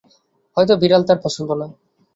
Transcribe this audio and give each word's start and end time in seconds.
হয়তো 0.57 0.73
বিড়াল 0.81 1.01
তার 1.07 1.17
পছন্দ 1.23 1.49
না। 1.61 1.67